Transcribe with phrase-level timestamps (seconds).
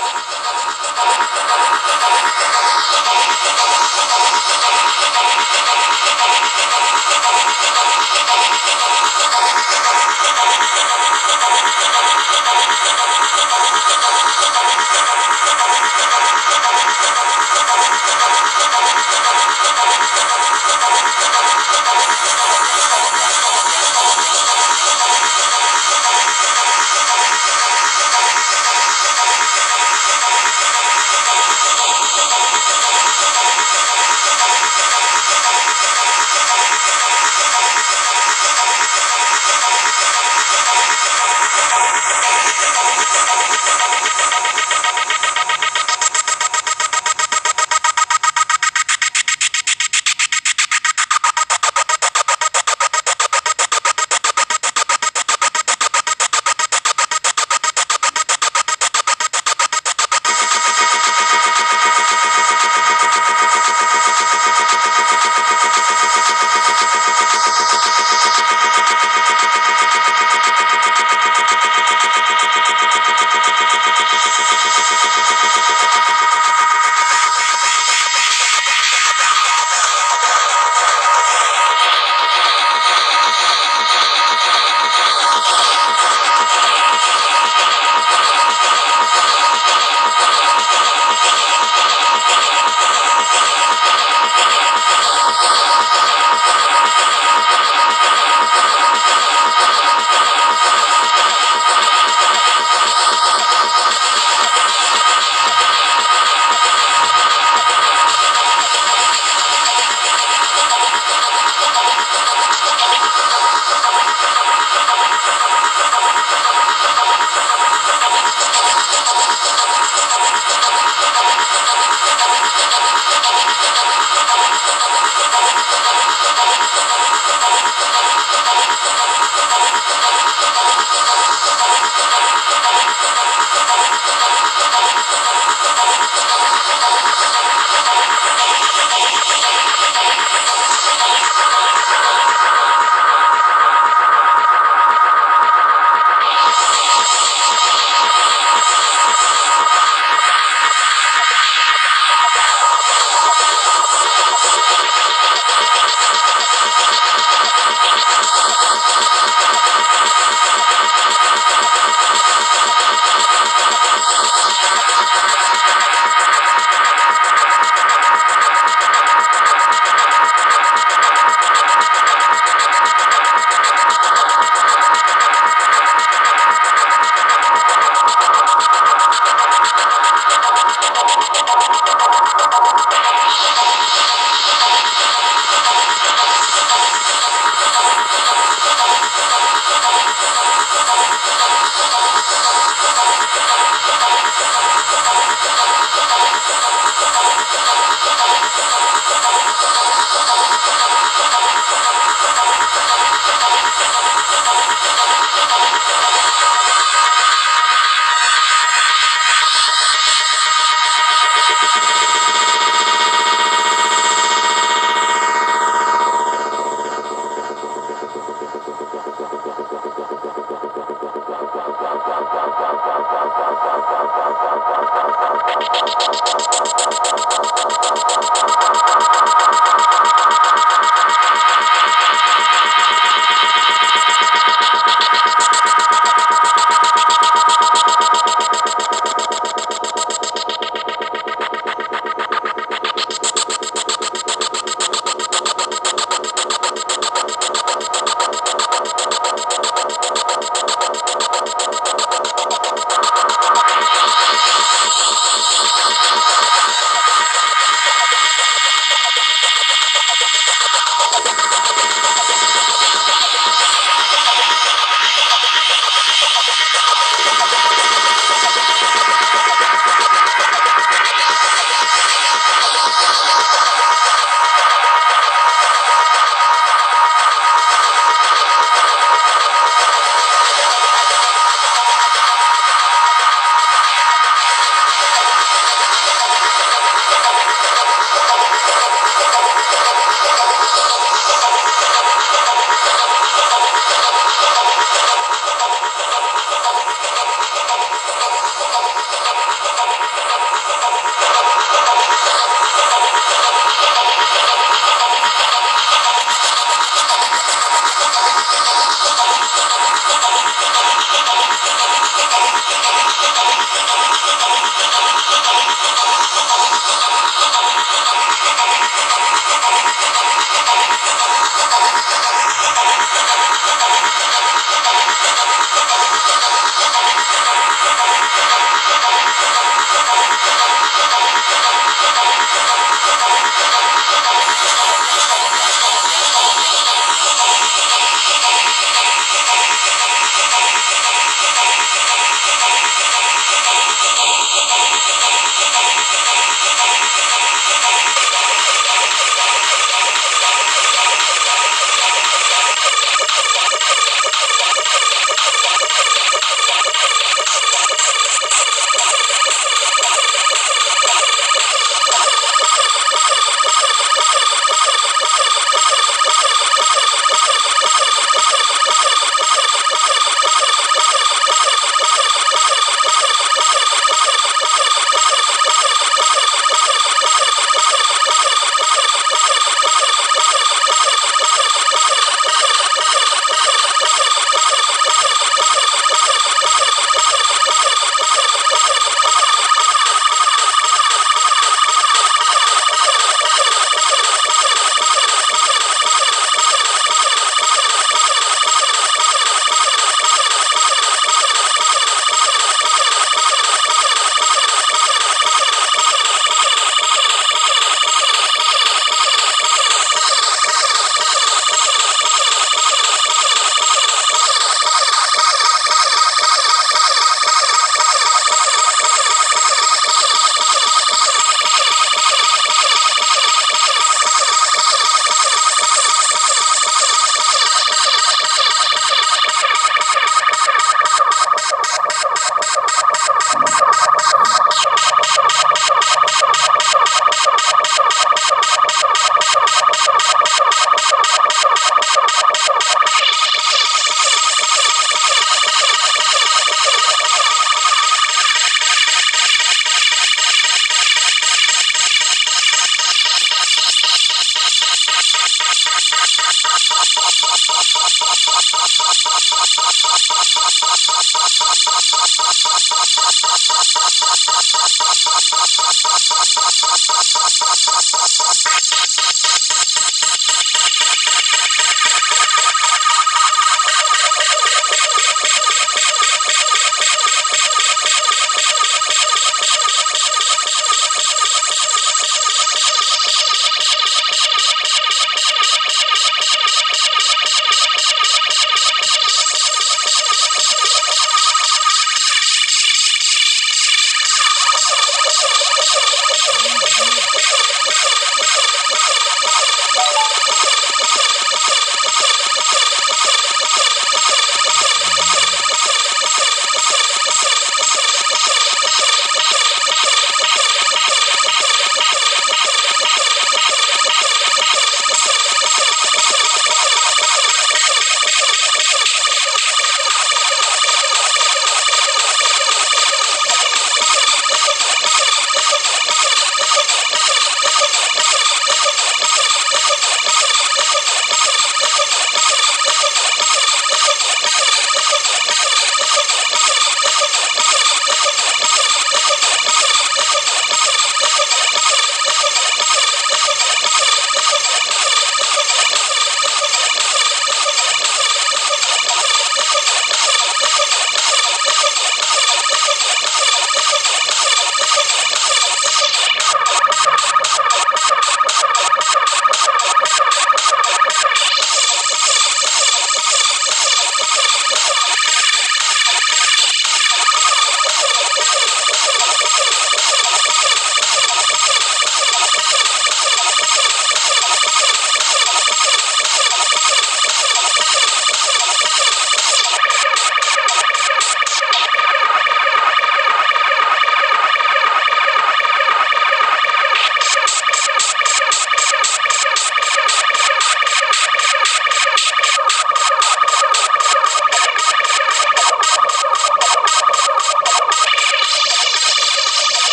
[0.00, 0.30] you